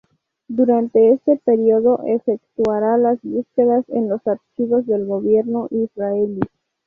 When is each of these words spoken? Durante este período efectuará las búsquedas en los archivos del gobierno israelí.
Durante 0.47 1.11
este 1.11 1.39
período 1.45 2.01
efectuará 2.07 2.97
las 2.97 3.21
búsquedas 3.21 3.87
en 3.89 4.09
los 4.09 4.25
archivos 4.25 4.87
del 4.87 5.05
gobierno 5.05 5.67
israelí. 5.69 6.39